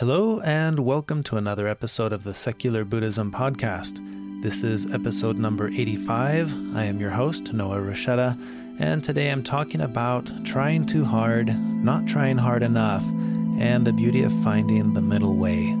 Hello, 0.00 0.40
and 0.40 0.80
welcome 0.80 1.22
to 1.24 1.36
another 1.36 1.68
episode 1.68 2.14
of 2.14 2.24
the 2.24 2.32
Secular 2.32 2.86
Buddhism 2.86 3.30
Podcast. 3.30 4.00
This 4.42 4.64
is 4.64 4.90
episode 4.90 5.36
number 5.36 5.68
85. 5.68 6.74
I 6.74 6.84
am 6.84 6.98
your 6.98 7.10
host, 7.10 7.52
Noah 7.52 7.80
Rasheta, 7.80 8.34
and 8.78 9.04
today 9.04 9.30
I'm 9.30 9.42
talking 9.42 9.82
about 9.82 10.32
trying 10.42 10.86
too 10.86 11.04
hard, 11.04 11.48
not 11.84 12.06
trying 12.06 12.38
hard 12.38 12.62
enough, 12.62 13.04
and 13.58 13.86
the 13.86 13.92
beauty 13.92 14.22
of 14.22 14.32
finding 14.42 14.94
the 14.94 15.02
middle 15.02 15.36
way. 15.36 15.76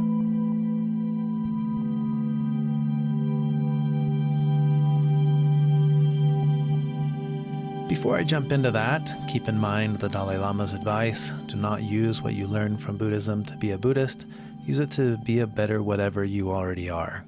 Before 8.00 8.16
I 8.16 8.24
jump 8.24 8.50
into 8.50 8.70
that, 8.70 9.12
keep 9.28 9.46
in 9.46 9.58
mind 9.58 9.96
the 9.96 10.08
Dalai 10.08 10.38
Lama's 10.38 10.72
advice 10.72 11.32
do 11.44 11.56
not 11.56 11.82
use 11.82 12.22
what 12.22 12.32
you 12.32 12.46
learn 12.46 12.78
from 12.78 12.96
Buddhism 12.96 13.44
to 13.44 13.54
be 13.58 13.72
a 13.72 13.78
Buddhist, 13.78 14.24
use 14.64 14.78
it 14.78 14.90
to 14.92 15.18
be 15.18 15.40
a 15.40 15.46
better 15.46 15.82
whatever 15.82 16.24
you 16.24 16.50
already 16.50 16.88
are. 16.88 17.26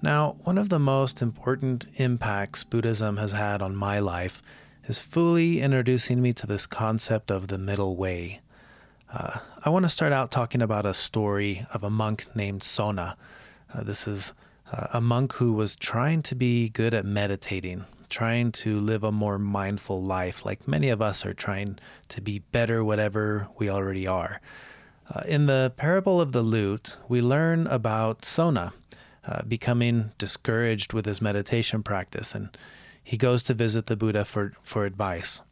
Now, 0.00 0.36
one 0.44 0.56
of 0.56 0.68
the 0.68 0.78
most 0.78 1.20
important 1.20 1.86
impacts 1.96 2.62
Buddhism 2.62 3.16
has 3.16 3.32
had 3.32 3.60
on 3.60 3.74
my 3.74 3.98
life 3.98 4.40
is 4.84 5.00
fully 5.00 5.60
introducing 5.60 6.22
me 6.22 6.32
to 6.34 6.46
this 6.46 6.68
concept 6.68 7.32
of 7.32 7.48
the 7.48 7.58
middle 7.58 7.96
way. 7.96 8.42
Uh, 9.12 9.40
I 9.64 9.70
want 9.70 9.84
to 9.84 9.90
start 9.90 10.12
out 10.12 10.30
talking 10.30 10.62
about 10.62 10.86
a 10.86 10.94
story 10.94 11.66
of 11.74 11.82
a 11.82 11.90
monk 11.90 12.28
named 12.36 12.62
Sona. 12.62 13.16
Uh, 13.74 13.82
this 13.82 14.06
is 14.06 14.32
uh, 14.70 14.86
a 14.92 15.00
monk 15.00 15.32
who 15.32 15.52
was 15.54 15.74
trying 15.74 16.22
to 16.22 16.36
be 16.36 16.68
good 16.68 16.94
at 16.94 17.04
meditating, 17.04 17.84
trying 18.08 18.52
to 18.52 18.78
live 18.80 19.04
a 19.04 19.12
more 19.12 19.38
mindful 19.38 20.02
life, 20.02 20.44
like 20.44 20.66
many 20.66 20.88
of 20.88 21.02
us 21.02 21.24
are 21.26 21.34
trying 21.34 21.78
to 22.08 22.20
be 22.20 22.38
better, 22.38 22.84
whatever 22.84 23.48
we 23.58 23.68
already 23.68 24.06
are. 24.06 24.40
Uh, 25.08 25.22
in 25.26 25.46
the 25.46 25.72
parable 25.76 26.20
of 26.20 26.32
the 26.32 26.42
lute, 26.42 26.96
we 27.08 27.20
learn 27.20 27.66
about 27.66 28.24
Sona 28.24 28.72
uh, 29.26 29.42
becoming 29.42 30.12
discouraged 30.18 30.92
with 30.92 31.06
his 31.06 31.20
meditation 31.20 31.82
practice, 31.82 32.34
and 32.34 32.56
he 33.02 33.16
goes 33.16 33.42
to 33.44 33.54
visit 33.54 33.86
the 33.86 33.96
Buddha 33.96 34.24
for, 34.24 34.52
for 34.62 34.84
advice. 34.84 35.42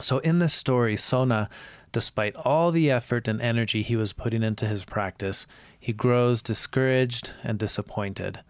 So, 0.00 0.18
in 0.18 0.38
this 0.38 0.54
story, 0.54 0.96
Sona, 0.96 1.50
despite 1.92 2.34
all 2.36 2.70
the 2.70 2.90
effort 2.90 3.28
and 3.28 3.40
energy 3.40 3.82
he 3.82 3.96
was 3.96 4.12
putting 4.12 4.42
into 4.42 4.66
his 4.66 4.84
practice, 4.84 5.46
he 5.78 5.92
grows 5.92 6.40
discouraged 6.40 7.32
and 7.42 7.58
disappointed 7.58 8.40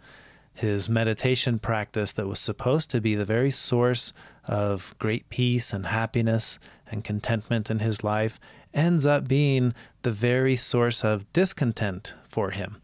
his 0.55 0.89
meditation 0.89 1.59
practice 1.59 2.13
that 2.13 2.27
was 2.27 2.41
supposed 2.41 2.91
to 2.91 3.01
be 3.01 3.15
the 3.15 3.25
very 3.25 3.51
source 3.51 4.13
of 4.47 4.95
great 4.99 5.29
peace 5.29 5.73
and 5.73 5.87
happiness 5.87 6.59
and 6.91 7.05
contentment 7.05 7.71
in 7.71 7.79
his 7.79 8.03
life 8.03 8.41
ends 8.75 9.07
up 9.07 9.27
being 9.27 9.75
the 10.03 10.11
very 10.11 10.57
source 10.57 11.05
of 11.05 11.31
discontent 11.33 12.15
for 12.29 12.51
him. 12.51 12.81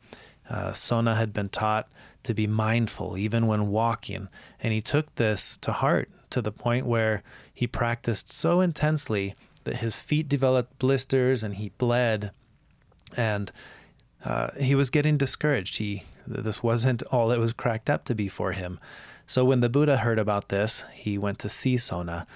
Uh, 0.48 0.73
Sona 0.73 1.14
had 1.14 1.33
been 1.33 1.48
taught 1.48 1.89
to 2.23 2.34
be 2.34 2.47
mindful 2.47 3.17
even 3.17 3.47
when 3.47 3.69
walking, 3.69 4.28
and 4.61 4.73
he 4.73 4.80
took 4.80 5.14
this 5.14 5.56
to 5.58 5.73
heart 5.73 6.11
to 6.30 6.42
the 6.42 6.53
point 6.53 6.86
where 6.86 7.23
he 7.53 7.67
practiced 7.67 8.30
so 8.30 8.61
intensely 8.61 9.34
that 9.64 9.77
his 9.77 10.01
feet 10.01 10.28
developed 10.28 10.78
blisters 10.78 11.42
and 11.42 11.55
he 11.56 11.70
bled, 11.78 12.30
and 13.17 13.53
uh, 14.25 14.51
he 14.61 14.75
was 14.75 14.91
getting 14.91 15.17
discouraged. 15.17 15.78
He 15.78 16.05
this 16.27 16.63
wasn't 16.63 17.03
all 17.05 17.31
it 17.31 17.39
was 17.39 17.53
cracked 17.53 17.91
up 17.91 18.05
to 18.07 18.15
be 18.15 18.29
for 18.29 18.53
him. 18.53 18.79
So 19.27 19.45
when 19.45 19.61
the 19.61 19.69
Buddha 19.69 19.99
heard 19.99 20.19
about 20.19 20.49
this, 20.49 20.85
he 20.93 21.19
went 21.19 21.39
to 21.41 21.49
see 21.49 21.77
Sona 21.77 22.27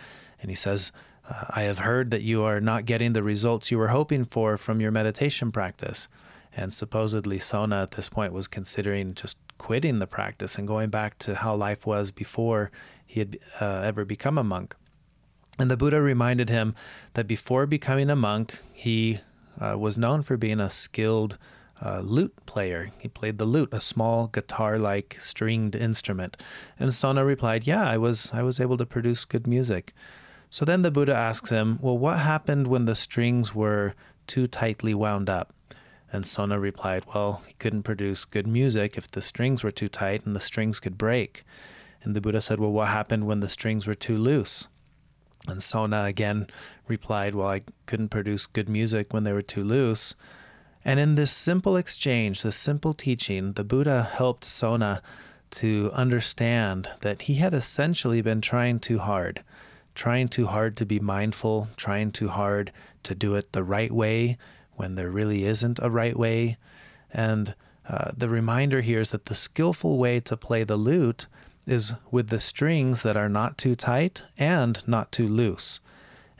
and 0.40 0.50
he 0.50 0.56
says, 0.56 0.92
uh, 1.28 1.44
I 1.50 1.62
have 1.62 1.80
heard 1.80 2.10
that 2.10 2.22
you 2.22 2.42
are 2.42 2.60
not 2.60 2.84
getting 2.84 3.12
the 3.12 3.22
results 3.22 3.70
you 3.70 3.78
were 3.78 3.88
hoping 3.88 4.24
for 4.24 4.56
from 4.56 4.80
your 4.80 4.90
meditation 4.90 5.52
practice. 5.52 6.08
And 6.56 6.74
supposedly, 6.74 7.38
Sona 7.38 7.82
at 7.82 7.92
this 7.92 8.08
point 8.08 8.32
was 8.32 8.48
considering 8.48 9.14
just 9.14 9.38
quitting 9.56 10.00
the 10.00 10.06
practice 10.06 10.58
and 10.58 10.66
going 10.66 10.90
back 10.90 11.18
to 11.18 11.36
how 11.36 11.54
life 11.54 11.86
was 11.86 12.10
before 12.10 12.72
he 13.06 13.20
had 13.20 13.38
uh, 13.60 13.82
ever 13.84 14.04
become 14.04 14.36
a 14.36 14.44
monk. 14.44 14.74
And 15.58 15.70
the 15.70 15.76
Buddha 15.76 16.00
reminded 16.00 16.48
him 16.48 16.74
that 17.14 17.26
before 17.26 17.66
becoming 17.66 18.10
a 18.10 18.16
monk, 18.16 18.58
he 18.72 19.20
uh, 19.60 19.76
was 19.78 19.98
known 19.98 20.22
for 20.22 20.36
being 20.36 20.58
a 20.58 20.70
skilled 20.70 21.38
uh, 21.82 22.00
lute 22.00 22.34
player. 22.46 22.90
He 22.98 23.08
played 23.08 23.38
the 23.38 23.44
lute, 23.44 23.70
a 23.72 23.80
small 23.80 24.26
guitar-like 24.26 25.16
stringed 25.20 25.74
instrument. 25.74 26.36
And 26.78 26.92
Sona 26.92 27.24
replied, 27.24 27.66
"Yeah, 27.66 27.88
I 27.88 27.96
was 27.96 28.30
I 28.32 28.42
was 28.42 28.60
able 28.60 28.76
to 28.76 28.86
produce 28.86 29.24
good 29.24 29.46
music." 29.46 29.92
So 30.50 30.64
then 30.64 30.82
the 30.82 30.90
Buddha 30.90 31.14
asks 31.14 31.50
him, 31.50 31.78
"Well, 31.80 31.98
what 31.98 32.18
happened 32.18 32.66
when 32.66 32.84
the 32.84 32.94
strings 32.94 33.54
were 33.54 33.94
too 34.26 34.46
tightly 34.46 34.94
wound 34.94 35.30
up?" 35.30 35.54
And 36.12 36.26
Sona 36.26 36.58
replied, 36.58 37.06
"Well, 37.14 37.42
he 37.46 37.54
couldn't 37.54 37.84
produce 37.84 38.24
good 38.24 38.46
music 38.46 38.96
if 38.98 39.10
the 39.10 39.22
strings 39.22 39.62
were 39.62 39.70
too 39.70 39.88
tight 39.88 40.26
and 40.26 40.34
the 40.36 40.40
strings 40.40 40.80
could 40.80 40.98
break." 40.98 41.44
And 42.02 42.16
the 42.16 42.20
Buddha 42.20 42.40
said, 42.40 42.60
"Well, 42.60 42.72
what 42.72 42.88
happened 42.88 43.26
when 43.26 43.40
the 43.40 43.48
strings 43.48 43.86
were 43.86 43.94
too 43.94 44.16
loose?" 44.16 44.68
And 45.48 45.62
Sona 45.62 46.04
again 46.04 46.46
replied, 46.86 47.34
Well, 47.34 47.48
I 47.48 47.62
couldn't 47.86 48.10
produce 48.10 48.46
good 48.46 48.68
music 48.68 49.12
when 49.12 49.24
they 49.24 49.32
were 49.32 49.42
too 49.42 49.64
loose. 49.64 50.14
And 50.84 50.98
in 50.98 51.14
this 51.14 51.30
simple 51.30 51.76
exchange, 51.76 52.42
this 52.42 52.56
simple 52.56 52.94
teaching, 52.94 53.52
the 53.52 53.64
Buddha 53.64 54.02
helped 54.02 54.44
Sona 54.44 55.02
to 55.52 55.90
understand 55.92 56.88
that 57.00 57.22
he 57.22 57.34
had 57.34 57.52
essentially 57.52 58.22
been 58.22 58.40
trying 58.40 58.78
too 58.78 58.98
hard, 58.98 59.42
trying 59.94 60.28
too 60.28 60.46
hard 60.46 60.76
to 60.76 60.86
be 60.86 61.00
mindful, 61.00 61.68
trying 61.76 62.12
too 62.12 62.28
hard 62.28 62.72
to 63.02 63.14
do 63.14 63.34
it 63.34 63.52
the 63.52 63.64
right 63.64 63.90
way 63.90 64.38
when 64.76 64.94
there 64.94 65.10
really 65.10 65.44
isn't 65.44 65.78
a 65.82 65.90
right 65.90 66.16
way. 66.16 66.56
And 67.12 67.54
uh, 67.88 68.12
the 68.16 68.28
reminder 68.28 68.80
here 68.80 69.00
is 69.00 69.10
that 69.10 69.26
the 69.26 69.34
skillful 69.34 69.98
way 69.98 70.20
to 70.20 70.36
play 70.36 70.64
the 70.64 70.76
lute 70.76 71.26
is 71.66 71.94
with 72.10 72.28
the 72.28 72.40
strings 72.40 73.02
that 73.02 73.16
are 73.16 73.28
not 73.28 73.58
too 73.58 73.74
tight 73.74 74.22
and 74.38 74.86
not 74.88 75.12
too 75.12 75.28
loose. 75.28 75.80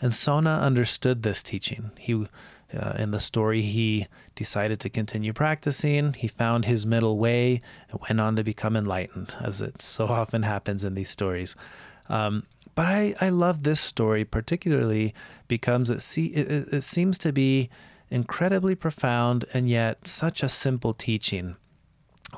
And 0.01 0.15
Sona 0.15 0.61
understood 0.63 1.23
this 1.23 1.43
teaching. 1.43 1.91
He 1.99 2.27
uh, 2.77 2.95
in 2.99 3.11
the 3.11 3.21
story, 3.21 3.63
he 3.63 4.07
decided 4.35 4.81
to 4.81 4.89
continue 4.89 5.33
practicing. 5.33 6.13
He 6.13 6.29
found 6.29 6.65
his 6.65 6.87
middle 6.87 7.19
way 7.19 7.61
and 7.91 8.01
went 8.09 8.21
on 8.21 8.37
to 8.37 8.45
become 8.45 8.77
enlightened, 8.77 9.35
as 9.41 9.61
it 9.61 9.83
so 9.83 10.07
often 10.09 10.43
happens 10.43 10.85
in 10.85 10.95
these 10.95 11.11
stories. 11.11 11.57
Um, 12.09 12.45
but 12.75 12.87
I, 12.87 13.15
I 13.21 13.29
love 13.31 13.63
this 13.63 13.81
story 13.81 14.25
particularly 14.25 15.15
because 15.49 15.91
it, 15.91 16.03
see, 16.03 16.27
it, 16.27 16.73
it 16.73 16.83
seems 16.83 17.19
to 17.19 17.33
be 17.33 17.69
incredibly 18.11 18.75
profound 18.75 19.45
and 19.53 19.69
yet 19.69 20.07
such 20.07 20.43
a 20.43 20.49
simple 20.49 20.95
teaching. 20.95 21.57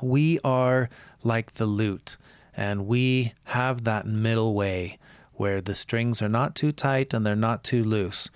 We 0.00 0.38
are 0.42 0.88
like 1.22 1.54
the 1.54 1.66
lute, 1.66 2.16
and 2.56 2.86
we 2.86 3.32
have 3.44 3.84
that 3.84 4.06
middle 4.06 4.54
way 4.54 4.98
where 5.34 5.60
the 5.60 5.74
strings 5.74 6.20
are 6.22 6.28
not 6.28 6.54
too 6.54 6.72
tight 6.72 7.14
and 7.14 7.24
they're 7.24 7.36
not 7.36 7.64
too 7.64 7.84
loose. 7.84 8.30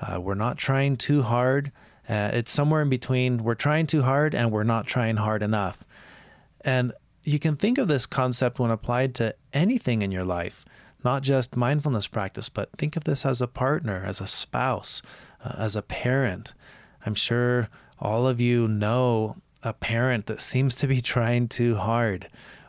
Uh, 0.00 0.20
we're 0.20 0.34
not 0.34 0.58
trying 0.58 0.96
too 0.96 1.22
hard. 1.22 1.72
Uh, 2.08 2.30
it's 2.32 2.50
somewhere 2.50 2.82
in 2.82 2.88
between. 2.88 3.44
We're 3.44 3.54
trying 3.54 3.86
too 3.86 4.02
hard 4.02 4.34
and 4.34 4.50
we're 4.50 4.64
not 4.64 4.86
trying 4.86 5.16
hard 5.16 5.42
enough. 5.42 5.84
And 6.62 6.92
you 7.24 7.38
can 7.38 7.56
think 7.56 7.78
of 7.78 7.88
this 7.88 8.06
concept 8.06 8.58
when 8.58 8.70
applied 8.70 9.14
to 9.16 9.34
anything 9.52 10.02
in 10.02 10.12
your 10.12 10.24
life, 10.24 10.64
not 11.02 11.22
just 11.22 11.56
mindfulness 11.56 12.06
practice, 12.06 12.48
but 12.48 12.70
think 12.76 12.96
of 12.96 13.04
this 13.04 13.24
as 13.24 13.40
a 13.40 13.46
partner, 13.46 14.02
as 14.04 14.20
a 14.20 14.26
spouse, 14.26 15.00
uh, 15.42 15.54
as 15.58 15.76
a 15.76 15.82
parent. 15.82 16.54
I'm 17.06 17.14
sure 17.14 17.68
all 17.98 18.26
of 18.26 18.40
you 18.40 18.68
know 18.68 19.36
a 19.62 19.72
parent 19.72 20.26
that 20.26 20.40
seems 20.40 20.74
to 20.76 20.86
be 20.86 21.00
trying 21.02 21.48
too 21.48 21.76
hard, 21.76 22.28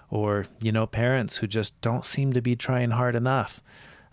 or, 0.09 0.45
you 0.61 0.71
know, 0.71 0.85
parents 0.87 1.37
who 1.37 1.47
just 1.47 1.79
don't 1.81 2.05
seem 2.05 2.31
to 2.33 2.41
be 2.41 2.55
trying 2.55 2.91
hard 2.91 3.15
enough, 3.15 3.61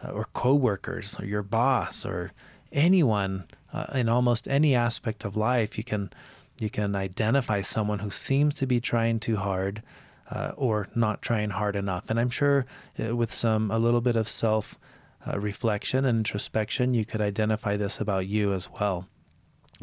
uh, 0.05 0.11
or 0.11 0.27
coworkers, 0.33 1.19
or 1.21 1.25
your 1.25 1.43
boss, 1.43 2.05
or 2.05 2.33
anyone 2.73 3.45
uh, 3.73 3.87
in 3.95 4.09
almost 4.09 4.49
any 4.49 4.75
aspect 4.75 5.25
of 5.25 5.37
life, 5.37 5.79
you 5.79 5.85
can 5.85 6.11
you 6.59 6.71
can 6.71 6.95
identify 6.95 7.61
someone 7.61 8.01
who 8.01 8.11
seems 8.11 8.55
to 8.55 8.67
be 8.67 8.81
trying 8.81 9.19
too 9.19 9.37
hard 9.37 9.83
uh, 10.31 10.53
or 10.57 10.89
not 10.95 11.21
trying 11.21 11.51
hard 11.51 11.75
enough. 11.75 12.09
And 12.09 12.21
I'm 12.21 12.31
sure 12.31 12.67
uh, 13.03 13.17
with 13.17 13.33
some 13.33 13.71
a 13.71 13.79
little 13.79 14.01
bit 14.01 14.17
of 14.17 14.29
self 14.29 14.79
uh, 15.27 15.39
reflection 15.39 16.05
and 16.05 16.19
introspection, 16.19 16.95
you 16.95 17.05
could 17.05 17.21
identify 17.21 17.77
this 17.77 18.01
about 18.01 18.27
you 18.27 18.53
as 18.53 18.69
well. 18.71 19.07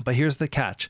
But 0.03 0.15
here's 0.15 0.38
the 0.38 0.47
catch: 0.47 0.89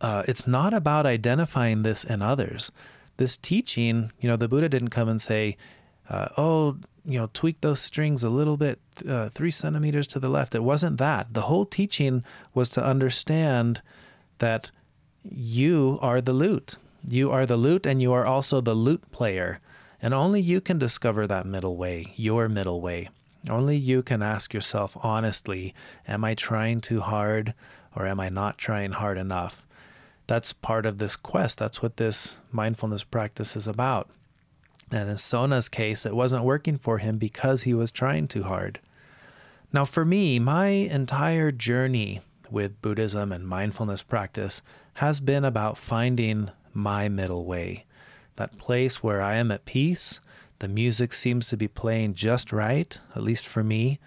uh, 0.00 0.22
it's 0.28 0.46
not 0.46 0.74
about 0.74 1.06
identifying 1.06 1.82
this 1.82 2.04
in 2.04 2.22
others. 2.22 2.70
This 3.16 3.36
teaching, 3.36 4.12
you 4.20 4.28
know, 4.28 4.36
the 4.36 4.48
Buddha 4.48 4.68
didn't 4.68 4.90
come 4.90 5.08
and 5.08 5.20
say, 5.20 5.56
uh, 6.08 6.28
"Oh, 6.36 6.76
you 7.04 7.18
know, 7.18 7.30
tweak 7.32 7.60
those 7.62 7.80
strings 7.80 8.22
a 8.22 8.28
little 8.28 8.58
bit, 8.58 8.80
uh, 9.08 9.30
three 9.30 9.50
centimeters 9.50 10.06
to 10.08 10.18
the 10.18 10.28
left. 10.28 10.54
It 10.54 10.62
wasn't 10.62 10.98
that. 10.98 11.32
The 11.32 11.42
whole 11.42 11.64
teaching 11.64 12.22
was 12.52 12.68
to 12.70 12.84
understand 12.84 13.80
that 14.38 14.70
you 15.22 15.98
are 16.02 16.20
the 16.20 16.34
lute. 16.34 16.76
You 17.06 17.30
are 17.30 17.46
the 17.46 17.56
lute, 17.56 17.86
and 17.86 18.02
you 18.02 18.12
are 18.12 18.26
also 18.26 18.60
the 18.60 18.74
lute 18.74 19.10
player. 19.10 19.60
And 20.02 20.12
only 20.12 20.40
you 20.40 20.60
can 20.60 20.78
discover 20.78 21.26
that 21.26 21.46
middle 21.46 21.76
way, 21.76 22.12
your 22.16 22.48
middle 22.48 22.80
way. 22.80 23.08
Only 23.48 23.76
you 23.76 24.02
can 24.02 24.22
ask 24.22 24.52
yourself 24.52 24.96
honestly 25.02 25.74
Am 26.06 26.24
I 26.24 26.34
trying 26.34 26.80
too 26.80 27.00
hard, 27.00 27.54
Or 27.96 28.06
am 28.06 28.20
I 28.20 28.28
not 28.28 28.58
trying 28.58 28.92
hard 28.92 29.16
enough? 29.16 29.66
That's 30.26 30.52
part 30.52 30.84
of 30.84 30.98
this 30.98 31.16
quest. 31.16 31.56
That's 31.58 31.82
what 31.82 31.96
this 31.96 32.42
mindfulness 32.52 33.02
practice 33.02 33.56
is 33.56 33.66
about. 33.66 34.10
And 34.90 35.10
in 35.10 35.18
Sona's 35.18 35.68
case, 35.68 36.06
it 36.06 36.14
wasn't 36.14 36.44
working 36.44 36.78
for 36.78 36.98
him 36.98 37.18
because 37.18 37.62
he 37.62 37.74
was 37.74 37.90
trying 37.90 38.28
too 38.28 38.44
hard. 38.44 38.80
Now, 39.72 39.84
for 39.84 40.04
me, 40.04 40.38
my 40.38 40.68
entire 40.68 41.52
journey 41.52 42.22
with 42.50 42.80
Buddhism 42.80 43.32
and 43.32 43.46
mindfulness 43.46 44.02
practice 44.02 44.62
has 44.94 45.20
been 45.20 45.44
about 45.44 45.76
finding 45.76 46.50
my 46.72 47.08
middle 47.08 47.44
way, 47.44 47.84
that 48.36 48.56
place 48.58 49.02
where 49.02 49.20
I 49.20 49.36
am 49.36 49.50
at 49.50 49.66
peace. 49.66 50.20
The 50.60 50.68
music 50.68 51.12
seems 51.12 51.48
to 51.48 51.56
be 51.56 51.68
playing 51.68 52.14
just 52.14 52.52
right, 52.52 52.98
at 53.14 53.22
least 53.22 53.46
for 53.46 53.62
me. 53.62 54.00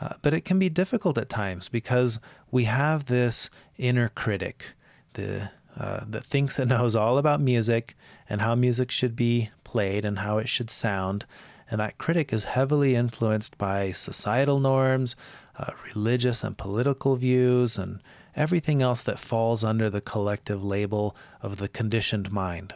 Uh, 0.00 0.14
but 0.22 0.34
it 0.34 0.44
can 0.44 0.58
be 0.58 0.68
difficult 0.68 1.16
at 1.16 1.28
times 1.28 1.68
because 1.68 2.18
we 2.50 2.64
have 2.64 3.06
this 3.06 3.48
inner 3.78 4.10
critic, 4.10 4.74
the 5.14 5.50
uh, 5.78 6.04
that 6.08 6.24
thinks 6.24 6.58
it 6.58 6.68
knows 6.68 6.96
all 6.96 7.18
about 7.18 7.40
music 7.40 7.94
and 8.28 8.40
how 8.40 8.54
music 8.54 8.90
should 8.90 9.14
be 9.14 9.50
played 9.76 10.06
and 10.06 10.20
how 10.20 10.38
it 10.38 10.48
should 10.48 10.70
sound. 10.70 11.26
And 11.70 11.78
that 11.80 11.98
critic 11.98 12.32
is 12.32 12.44
heavily 12.44 12.94
influenced 12.94 13.58
by 13.58 13.90
societal 13.90 14.58
norms, 14.58 15.14
uh, 15.58 15.72
religious 15.94 16.42
and 16.42 16.56
political 16.56 17.16
views, 17.16 17.76
and 17.76 18.00
everything 18.34 18.80
else 18.80 19.02
that 19.02 19.18
falls 19.18 19.62
under 19.62 19.90
the 19.90 20.00
collective 20.00 20.64
label 20.64 21.14
of 21.42 21.58
the 21.58 21.68
conditioned 21.68 22.32
mind. 22.32 22.72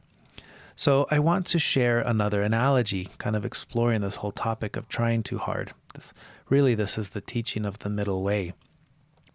So, 0.77 1.07
I 1.11 1.21
want 1.21 1.47
to 1.47 1.59
share 1.59 2.01
another 2.01 2.43
analogy, 2.43 3.09
kind 3.17 3.35
of 3.35 3.47
exploring 3.47 4.03
this 4.03 4.17
whole 4.17 4.33
topic 4.33 4.77
of 4.77 4.87
trying 4.87 5.23
too 5.23 5.39
hard. 5.39 5.73
This, 5.95 6.13
really, 6.51 6.75
this 6.75 6.99
is 6.99 7.11
the 7.11 7.23
teaching 7.23 7.65
of 7.65 7.79
the 7.79 7.89
middle 7.89 8.23
way. 8.23 8.53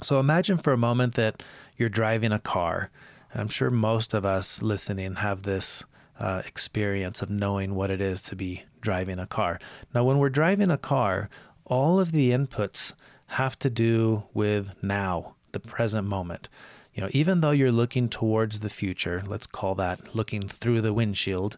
So, 0.01 0.19
imagine 0.19 0.59
for 0.59 0.71
a 0.71 0.87
moment 0.89 1.15
that 1.15 1.41
you're 1.77 1.89
driving 1.89 2.31
a 2.31 2.37
car. 2.37 2.91
And 3.31 3.41
I'm 3.41 3.49
sure 3.49 3.71
most 3.71 4.13
of 4.13 4.23
us 4.23 4.61
listening 4.61 5.15
have 5.15 5.41
this 5.43 5.83
uh, 6.19 6.41
experience 6.45 7.21
of 7.21 7.29
knowing 7.29 7.75
what 7.75 7.91
it 7.91 8.01
is 8.01 8.21
to 8.21 8.35
be 8.35 8.63
driving 8.81 9.19
a 9.19 9.27
car. 9.27 9.59
Now, 9.93 10.03
when 10.03 10.17
we're 10.17 10.29
driving 10.29 10.71
a 10.71 10.77
car, 10.77 11.29
all 11.65 11.99
of 11.99 12.11
the 12.11 12.31
inputs 12.31 12.93
have 13.27 13.57
to 13.59 13.69
do 13.69 14.23
with 14.33 14.75
now, 14.83 15.35
the 15.51 15.59
present 15.59 16.07
moment. 16.07 16.49
You 16.93 17.01
know, 17.01 17.09
even 17.11 17.41
though 17.41 17.51
you're 17.51 17.71
looking 17.71 18.07
towards 18.07 18.59
the 18.59 18.69
future, 18.69 19.23
let's 19.25 19.47
call 19.47 19.75
that 19.75 20.15
looking 20.15 20.47
through 20.47 20.81
the 20.81 20.93
windshield, 20.93 21.57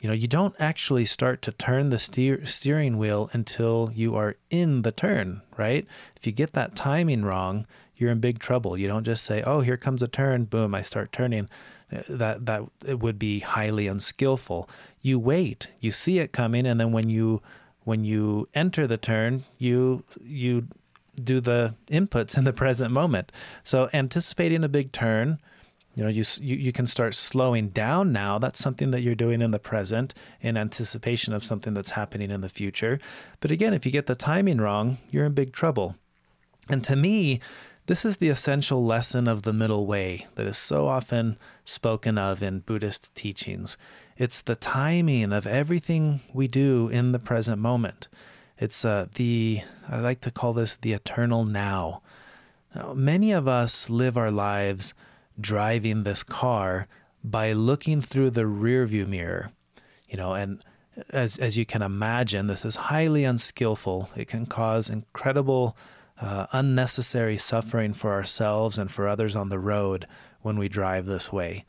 you 0.00 0.08
know, 0.08 0.14
you 0.14 0.26
don't 0.26 0.56
actually 0.58 1.06
start 1.06 1.42
to 1.42 1.52
turn 1.52 1.90
the 1.90 1.98
steer- 2.00 2.44
steering 2.44 2.98
wheel 2.98 3.30
until 3.32 3.92
you 3.94 4.16
are 4.16 4.34
in 4.50 4.82
the 4.82 4.90
turn, 4.90 5.42
right? 5.56 5.86
If 6.16 6.26
you 6.26 6.32
get 6.32 6.54
that 6.54 6.74
timing 6.74 7.24
wrong, 7.24 7.66
you're 7.96 8.10
in 8.10 8.18
big 8.18 8.40
trouble. 8.40 8.76
You 8.76 8.88
don't 8.88 9.04
just 9.04 9.22
say, 9.24 9.42
"Oh, 9.42 9.60
here 9.60 9.76
comes 9.76 10.02
a 10.02 10.08
turn, 10.08 10.46
boom, 10.46 10.74
I 10.74 10.82
start 10.82 11.12
turning." 11.12 11.48
That 12.08 12.46
that 12.46 12.62
it 12.86 13.00
would 13.00 13.18
be 13.18 13.40
highly 13.40 13.86
unskillful. 13.86 14.68
You 15.02 15.18
wait, 15.18 15.68
you 15.80 15.92
see 15.92 16.18
it 16.18 16.32
coming, 16.32 16.66
and 16.66 16.80
then 16.80 16.92
when 16.92 17.10
you 17.10 17.42
when 17.84 18.04
you 18.04 18.48
enter 18.54 18.86
the 18.86 18.96
turn, 18.96 19.44
you 19.58 20.04
you 20.22 20.68
do 21.22 21.40
the 21.40 21.74
inputs 21.88 22.38
in 22.38 22.44
the 22.44 22.52
present 22.52 22.92
moment. 22.92 23.30
So 23.62 23.90
anticipating 23.92 24.64
a 24.64 24.68
big 24.68 24.92
turn, 24.92 25.38
you 25.94 26.02
know, 26.02 26.08
you, 26.08 26.24
you 26.40 26.56
you 26.56 26.72
can 26.72 26.86
start 26.86 27.14
slowing 27.14 27.68
down 27.68 28.12
now. 28.12 28.38
That's 28.38 28.60
something 28.60 28.92
that 28.92 29.02
you're 29.02 29.14
doing 29.14 29.42
in 29.42 29.50
the 29.50 29.58
present 29.58 30.14
in 30.40 30.56
anticipation 30.56 31.34
of 31.34 31.44
something 31.44 31.74
that's 31.74 31.90
happening 31.90 32.30
in 32.30 32.40
the 32.40 32.48
future. 32.48 32.98
But 33.40 33.50
again, 33.50 33.74
if 33.74 33.84
you 33.84 33.92
get 33.92 34.06
the 34.06 34.14
timing 34.14 34.58
wrong, 34.58 34.98
you're 35.10 35.26
in 35.26 35.34
big 35.34 35.52
trouble. 35.52 35.96
And 36.68 36.82
to 36.84 36.96
me, 36.96 37.40
this 37.92 38.06
is 38.06 38.16
the 38.16 38.30
essential 38.30 38.82
lesson 38.82 39.28
of 39.28 39.42
the 39.42 39.52
middle 39.52 39.84
way 39.84 40.26
that 40.34 40.46
is 40.46 40.56
so 40.56 40.88
often 40.88 41.36
spoken 41.62 42.16
of 42.16 42.42
in 42.42 42.60
Buddhist 42.60 43.14
teachings. 43.14 43.76
It's 44.16 44.40
the 44.40 44.56
timing 44.56 45.30
of 45.30 45.46
everything 45.46 46.22
we 46.32 46.48
do 46.48 46.88
in 46.88 47.12
the 47.12 47.18
present 47.18 47.60
moment. 47.60 48.08
It's 48.58 48.82
uh, 48.86 49.08
the, 49.16 49.60
I 49.90 50.00
like 50.00 50.22
to 50.22 50.30
call 50.30 50.54
this 50.54 50.74
the 50.74 50.94
eternal 50.94 51.44
now. 51.44 52.00
now. 52.74 52.94
Many 52.94 53.30
of 53.30 53.46
us 53.46 53.90
live 53.90 54.16
our 54.16 54.30
lives 54.30 54.94
driving 55.38 56.04
this 56.04 56.22
car 56.22 56.88
by 57.22 57.52
looking 57.52 58.00
through 58.00 58.30
the 58.30 58.44
rearview 58.44 59.06
mirror, 59.06 59.50
you 60.08 60.16
know, 60.16 60.32
and 60.32 60.64
as, 61.10 61.36
as 61.36 61.58
you 61.58 61.66
can 61.66 61.82
imagine, 61.82 62.46
this 62.46 62.64
is 62.64 62.76
highly 62.76 63.24
unskillful. 63.24 64.08
It 64.16 64.28
can 64.28 64.46
cause 64.46 64.88
incredible 64.88 65.76
uh, 66.20 66.46
unnecessary 66.52 67.36
suffering 67.36 67.94
for 67.94 68.12
ourselves 68.12 68.78
and 68.78 68.90
for 68.90 69.08
others 69.08 69.34
on 69.34 69.48
the 69.48 69.58
road 69.58 70.06
when 70.42 70.58
we 70.58 70.68
drive 70.68 71.06
this 71.06 71.32
way. 71.32 71.64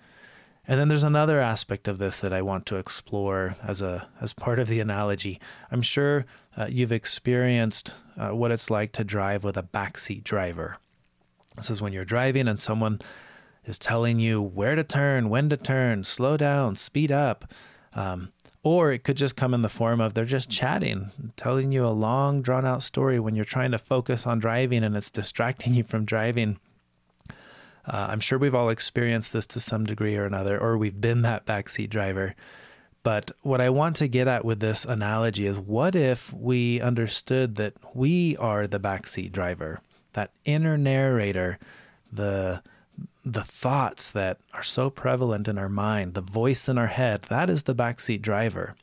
And 0.67 0.79
then 0.79 0.87
there's 0.87 1.03
another 1.03 1.41
aspect 1.41 1.87
of 1.87 1.97
this 1.97 2.21
that 2.21 2.31
I 2.31 2.41
want 2.41 2.65
to 2.67 2.77
explore 2.77 3.57
as 3.61 3.81
a 3.81 4.07
as 4.21 4.33
part 4.33 4.59
of 4.59 4.69
the 4.69 4.79
analogy. 4.79 5.39
I'm 5.69 5.81
sure 5.81 6.25
uh, 6.55 6.67
you've 6.69 6.91
experienced 6.91 7.95
uh, 8.17 8.29
what 8.29 8.51
it's 8.51 8.69
like 8.69 8.93
to 8.93 9.03
drive 9.03 9.43
with 9.43 9.57
a 9.57 9.63
backseat 9.63 10.23
driver. 10.23 10.77
This 11.55 11.69
is 11.69 11.81
when 11.81 11.91
you're 11.91 12.05
driving 12.05 12.47
and 12.47 12.59
someone 12.59 13.01
is 13.65 13.77
telling 13.77 14.19
you 14.19 14.41
where 14.41 14.75
to 14.75 14.83
turn, 14.83 15.29
when 15.29 15.49
to 15.49 15.57
turn, 15.57 16.03
slow 16.03 16.37
down, 16.37 16.75
speed 16.77 17.11
up. 17.11 17.51
Um, 17.93 18.31
or 18.63 18.93
it 18.93 19.03
could 19.03 19.17
just 19.17 19.35
come 19.35 19.53
in 19.53 19.61
the 19.61 19.69
form 19.69 19.99
of 19.99 20.13
they're 20.13 20.25
just 20.25 20.49
chatting, 20.49 21.11
telling 21.35 21.71
you 21.71 21.85
a 21.85 21.89
long, 21.89 22.41
drawn 22.41 22.65
out 22.65 22.81
story 22.81 23.19
when 23.19 23.35
you're 23.35 23.43
trying 23.43 23.71
to 23.71 23.77
focus 23.77 24.25
on 24.25 24.39
driving 24.39 24.83
and 24.83 24.95
it's 24.95 25.09
distracting 25.09 25.73
you 25.75 25.83
from 25.83 26.05
driving. 26.05 26.57
Uh, 27.85 28.07
I'm 28.09 28.21
sure 28.21 28.39
we've 28.39 28.55
all 28.55 28.69
experienced 28.69 29.33
this 29.33 29.45
to 29.47 29.59
some 29.59 29.85
degree 29.85 30.15
or 30.15 30.25
another, 30.25 30.57
or 30.57 30.77
we've 30.77 31.01
been 31.01 31.21
that 31.23 31.45
backseat 31.45 31.89
driver. 31.89 32.33
But 33.03 33.31
what 33.41 33.59
I 33.59 33.69
want 33.69 33.97
to 33.97 34.07
get 34.07 34.29
at 34.29 34.45
with 34.45 34.61
this 34.61 34.85
analogy 34.85 35.45
is 35.45 35.59
what 35.59 35.93
if 35.93 36.31
we 36.33 36.79
understood 36.79 37.55
that 37.55 37.73
we 37.93 38.37
are 38.37 38.65
the 38.65 38.79
backseat 38.79 39.33
driver, 39.33 39.81
that 40.13 40.31
inner 40.45 40.77
narrator, 40.77 41.59
the 42.09 42.63
the 43.25 43.43
thoughts 43.43 44.11
that 44.11 44.39
are 44.53 44.63
so 44.63 44.89
prevalent 44.89 45.47
in 45.47 45.57
our 45.57 45.69
mind, 45.69 46.13
the 46.13 46.21
voice 46.21 46.67
in 46.67 46.77
our 46.77 46.87
head, 46.87 47.23
that 47.23 47.49
is 47.49 47.63
the 47.63 47.75
backseat 47.75 48.21
driver. 48.21 48.75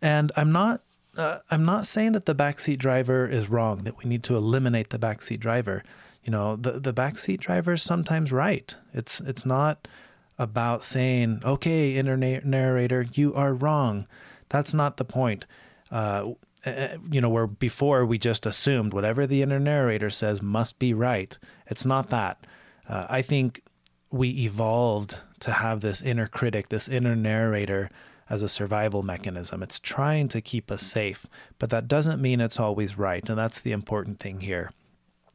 And 0.00 0.30
I'm 0.36 0.52
not 0.52 0.82
uh, 1.16 1.40
I'm 1.50 1.64
not 1.64 1.84
saying 1.84 2.12
that 2.12 2.26
the 2.26 2.34
backseat 2.34 2.78
driver 2.78 3.26
is 3.26 3.50
wrong, 3.50 3.78
that 3.78 3.98
we 3.98 4.08
need 4.08 4.22
to 4.22 4.36
eliminate 4.36 4.90
the 4.90 5.00
backseat 5.00 5.40
driver. 5.40 5.82
You 6.22 6.30
know, 6.30 6.54
the 6.54 6.78
the 6.78 6.94
backseat 6.94 7.40
driver 7.40 7.72
is 7.72 7.82
sometimes 7.82 8.30
right. 8.30 8.74
It's 8.94 9.20
it's 9.20 9.44
not 9.44 9.88
about 10.38 10.84
saying, 10.84 11.42
"Okay, 11.44 11.96
inner 11.96 12.16
narrator, 12.16 13.06
you 13.12 13.34
are 13.34 13.52
wrong." 13.52 14.06
That's 14.48 14.72
not 14.72 14.96
the 14.96 15.04
point. 15.04 15.44
Uh, 15.90 16.34
you 17.10 17.20
know, 17.20 17.28
where 17.28 17.46
before 17.46 18.04
we 18.06 18.18
just 18.18 18.46
assumed 18.46 18.92
whatever 18.92 19.26
the 19.26 19.42
inner 19.42 19.58
narrator 19.58 20.10
says 20.10 20.40
must 20.40 20.78
be 20.78 20.94
right. 20.94 21.36
It's 21.66 21.84
not 21.84 22.10
that 22.10 22.38
uh, 22.88 23.06
I 23.08 23.22
think 23.22 23.62
we 24.10 24.30
evolved 24.30 25.18
to 25.40 25.52
have 25.52 25.80
this 25.80 26.00
inner 26.00 26.26
critic, 26.26 26.68
this 26.68 26.88
inner 26.88 27.14
narrator 27.14 27.90
as 28.30 28.42
a 28.42 28.48
survival 28.48 29.02
mechanism. 29.02 29.62
It's 29.62 29.78
trying 29.78 30.28
to 30.28 30.40
keep 30.40 30.70
us 30.70 30.82
safe, 30.82 31.26
but 31.58 31.70
that 31.70 31.88
doesn't 31.88 32.20
mean 32.20 32.40
it's 32.40 32.60
always 32.60 32.98
right. 32.98 33.26
And 33.28 33.38
that's 33.38 33.60
the 33.60 33.72
important 33.72 34.20
thing 34.20 34.40
here. 34.40 34.70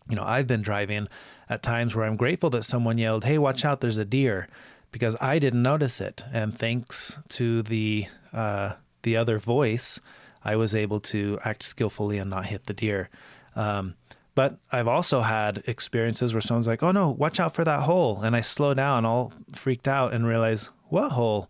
You 0.10 0.16
know, 0.16 0.24
I've 0.24 0.48
been 0.48 0.62
driving 0.62 1.08
at 1.50 1.64
times 1.64 1.96
where 1.96 2.06
I'm 2.06 2.18
grateful 2.18 2.50
that 2.52 2.64
someone 2.64 2.98
yelled, 2.98 3.24
Hey, 3.24 3.38
watch 3.38 3.64
out, 3.64 3.82
there's 3.82 3.98
a 3.98 4.06
deer, 4.06 4.48
because 4.92 5.16
I 5.22 5.40
didn't 5.40 5.64
notice 5.64 6.02
it. 6.02 6.24
And 6.34 6.58
thanks 6.58 7.20
to 7.30 7.62
the, 7.62 8.06
uh, 8.32 8.74
the 9.04 9.16
other 9.18 9.40
voice, 9.40 10.00
I 10.44 10.56
was 10.56 10.76
able 10.76 11.00
to 11.02 11.40
act 11.46 11.64
skillfully 11.64 12.18
and 12.18 12.30
not 12.30 12.48
hit 12.48 12.66
the 12.66 12.74
deer. 12.74 13.10
Um, 13.56 13.96
but 14.36 14.58
I've 14.72 14.88
also 14.88 15.22
had 15.22 15.64
experiences 15.68 16.34
where 16.34 16.42
someone's 16.42 16.68
like, 16.68 16.84
"Oh 16.84 16.92
no, 16.92 17.10
watch 17.10 17.40
out 17.40 17.54
for 17.54 17.64
that 17.64 17.82
hole," 17.82 18.22
and 18.22 18.36
I 18.36 18.42
slow 18.42 18.74
down, 18.74 19.06
all 19.06 19.34
freaked 19.54 19.88
out, 19.88 20.14
and 20.14 20.26
realize 20.28 20.70
what 20.90 21.12
hole? 21.12 21.50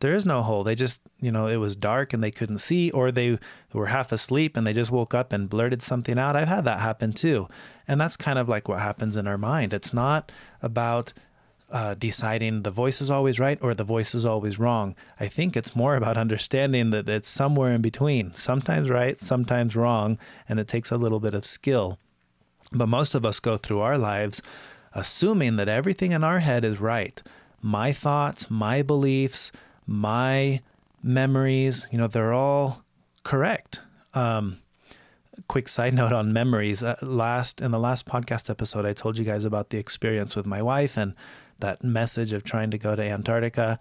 There 0.00 0.12
is 0.12 0.26
no 0.26 0.42
hole. 0.42 0.62
They 0.62 0.74
just, 0.74 1.00
you 1.20 1.32
know, 1.32 1.46
it 1.46 1.56
was 1.56 1.74
dark 1.74 2.12
and 2.12 2.22
they 2.22 2.30
couldn't 2.30 2.58
see, 2.58 2.90
or 2.90 3.10
they 3.10 3.38
were 3.72 3.86
half 3.86 4.12
asleep 4.12 4.54
and 4.56 4.66
they 4.66 4.74
just 4.74 4.90
woke 4.90 5.14
up 5.14 5.32
and 5.32 5.48
blurted 5.48 5.82
something 5.82 6.18
out. 6.18 6.36
I've 6.36 6.48
had 6.48 6.64
that 6.64 6.80
happen 6.80 7.12
too, 7.12 7.48
and 7.88 8.00
that's 8.00 8.16
kind 8.16 8.38
of 8.38 8.48
like 8.48 8.68
what 8.68 8.80
happens 8.80 9.16
in 9.16 9.26
our 9.26 9.38
mind. 9.38 9.72
It's 9.72 9.94
not 9.94 10.30
about 10.60 11.12
uh, 11.70 11.94
deciding 11.94 12.62
the 12.62 12.70
voice 12.70 13.00
is 13.00 13.10
always 13.10 13.40
right 13.40 13.58
or 13.60 13.74
the 13.74 13.84
voice 13.84 14.14
is 14.14 14.24
always 14.24 14.58
wrong. 14.58 14.94
I 15.18 15.28
think 15.28 15.56
it's 15.56 15.74
more 15.74 15.96
about 16.00 16.16
understanding 16.16 16.90
that 16.90 17.08
it's 17.08 17.28
somewhere 17.28 17.72
in 17.72 17.82
between, 17.82 18.34
sometimes 18.34 18.90
right, 18.90 19.18
sometimes 19.20 19.76
wrong, 19.76 20.18
and 20.48 20.60
it 20.60 20.68
takes 20.68 20.90
a 20.90 20.98
little 20.98 21.20
bit 21.20 21.34
of 21.34 21.46
skill. 21.46 21.98
But 22.72 22.88
most 22.88 23.14
of 23.14 23.24
us 23.24 23.40
go 23.40 23.56
through 23.56 23.80
our 23.80 23.98
lives 23.98 24.42
assuming 24.96 25.56
that 25.56 25.68
everything 25.68 26.12
in 26.12 26.24
our 26.24 26.40
head 26.40 26.64
is 26.64 26.80
right. 26.80 27.22
My 27.60 27.92
thoughts, 27.92 28.50
my 28.50 28.80
beliefs, 28.80 29.52
my 29.86 30.62
memories, 31.02 31.86
you 31.92 31.98
know, 31.98 32.06
they're 32.06 32.32
all 32.32 32.82
correct. 33.22 33.80
Um, 34.14 34.58
quick 35.48 35.68
side 35.68 35.92
note 35.92 36.12
on 36.12 36.32
memories. 36.32 36.82
Uh, 36.82 36.96
last 37.02 37.60
in 37.60 37.70
the 37.70 37.78
last 37.78 38.06
podcast 38.06 38.48
episode, 38.48 38.86
I 38.86 38.94
told 38.94 39.18
you 39.18 39.24
guys 39.24 39.44
about 39.44 39.68
the 39.68 39.78
experience 39.78 40.34
with 40.34 40.46
my 40.46 40.62
wife 40.62 40.96
and 40.96 41.14
that 41.58 41.84
message 41.84 42.32
of 42.32 42.42
trying 42.42 42.70
to 42.70 42.78
go 42.78 42.96
to 42.96 43.02
Antarctica. 43.02 43.78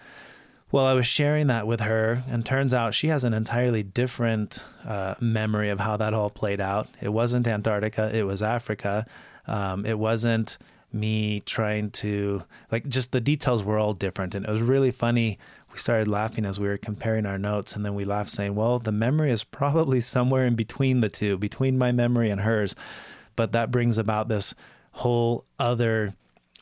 Well, 0.75 0.87
I 0.87 0.91
was 0.91 1.07
sharing 1.07 1.47
that 1.47 1.67
with 1.67 1.79
her, 1.79 2.21
and 2.27 2.45
turns 2.45 2.73
out 2.73 2.93
she 2.93 3.07
has 3.07 3.23
an 3.23 3.33
entirely 3.33 3.81
different 3.81 4.61
uh, 4.83 5.15
memory 5.21 5.69
of 5.69 5.79
how 5.79 5.95
that 5.95 6.13
all 6.13 6.29
played 6.29 6.59
out. 6.59 6.89
It 7.01 7.13
wasn't 7.13 7.47
Antarctica; 7.47 8.11
it 8.13 8.23
was 8.23 8.43
Africa. 8.43 9.05
Um, 9.47 9.85
it 9.85 9.97
wasn't 9.97 10.57
me 10.91 11.39
trying 11.39 11.91
to 11.91 12.43
like 12.73 12.89
just 12.89 13.13
the 13.13 13.21
details 13.21 13.63
were 13.63 13.79
all 13.79 13.93
different, 13.93 14.35
and 14.35 14.45
it 14.45 14.51
was 14.51 14.61
really 14.61 14.91
funny 14.91 15.39
we 15.71 15.77
started 15.77 16.09
laughing 16.09 16.43
as 16.43 16.59
we 16.59 16.67
were 16.67 16.77
comparing 16.77 17.25
our 17.25 17.37
notes 17.37 17.77
and 17.77 17.85
then 17.85 17.95
we 17.95 18.03
laughed 18.03 18.29
saying 18.29 18.53
well 18.53 18.77
the 18.77 18.91
memory 18.91 19.31
is 19.31 19.45
probably 19.45 20.01
somewhere 20.01 20.45
in 20.45 20.55
between 20.55 20.99
the 20.99 21.09
two 21.09 21.37
between 21.37 21.77
my 21.77 21.93
memory 21.93 22.29
and 22.29 22.41
hers 22.41 22.75
but 23.37 23.53
that 23.53 23.71
brings 23.71 23.97
about 23.97 24.27
this 24.27 24.53
whole 24.91 25.45
other 25.57 26.13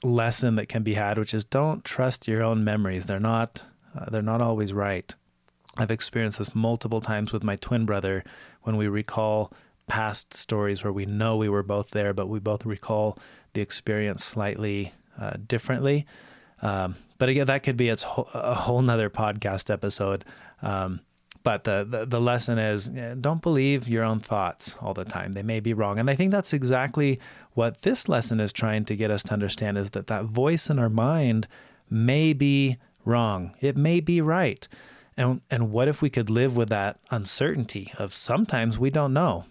lesson 0.03 0.55
that 0.55 0.67
can 0.67 0.81
be 0.81 0.95
had 0.95 1.17
which 1.17 1.33
is 1.33 1.43
don't 1.43 1.83
trust 1.85 2.27
your 2.27 2.41
own 2.41 2.63
memories 2.63 3.05
they're 3.05 3.19
not 3.19 3.63
uh, 3.97 4.09
they're 4.09 4.21
not 4.21 4.41
always 4.41 4.73
right 4.73 5.15
i've 5.77 5.91
experienced 5.91 6.39
this 6.39 6.55
multiple 6.55 7.01
times 7.01 7.31
with 7.31 7.43
my 7.43 7.55
twin 7.57 7.85
brother 7.85 8.23
when 8.63 8.77
we 8.77 8.87
recall 8.87 9.51
past 9.87 10.33
stories 10.33 10.83
where 10.83 10.93
we 10.93 11.05
know 11.05 11.35
we 11.35 11.49
were 11.49 11.63
both 11.63 11.91
there 11.91 12.13
but 12.13 12.27
we 12.27 12.39
both 12.39 12.65
recall 12.65 13.17
the 13.53 13.61
experience 13.61 14.23
slightly 14.23 14.93
uh, 15.19 15.33
differently 15.47 16.05
um, 16.63 16.95
but 17.17 17.29
again, 17.29 17.45
that 17.47 17.61
could 17.61 17.77
be 17.77 17.89
its 17.89 18.03
whole, 18.03 18.29
a 18.33 18.55
whole 18.55 18.81
nother 18.81 19.09
podcast 19.09 19.69
episode. 19.69 20.25
Um, 20.61 21.01
but 21.43 21.65
the, 21.65 21.85
the, 21.87 22.05
the 22.05 22.21
lesson 22.21 22.57
is 22.57 22.87
don't 22.87 23.41
believe 23.41 23.87
your 23.87 24.05
own 24.05 24.19
thoughts 24.19 24.77
all 24.81 24.93
the 24.93 25.03
time. 25.03 25.33
They 25.33 25.43
may 25.43 25.59
be 25.59 25.73
wrong, 25.73 25.99
and 25.99 26.09
I 26.09 26.15
think 26.15 26.31
that's 26.31 26.53
exactly 26.53 27.19
what 27.51 27.81
this 27.81 28.07
lesson 28.07 28.39
is 28.39 28.53
trying 28.53 28.85
to 28.85 28.95
get 28.95 29.11
us 29.11 29.23
to 29.23 29.33
understand: 29.33 29.77
is 29.77 29.89
that 29.89 30.07
that 30.07 30.25
voice 30.25 30.69
in 30.69 30.79
our 30.79 30.89
mind 30.89 31.47
may 31.89 32.31
be 32.31 32.77
wrong. 33.05 33.53
It 33.61 33.77
may 33.77 33.99
be 33.99 34.21
right. 34.21 34.67
And, 35.15 35.41
and 35.51 35.71
what 35.71 35.87
if 35.87 36.01
we 36.01 36.09
could 36.09 36.29
live 36.29 36.55
with 36.55 36.69
that 36.69 36.99
uncertainty 37.11 37.93
of 37.97 38.15
sometimes 38.15 38.79
we 38.79 38.89
don't 38.89 39.13
know? 39.13 39.45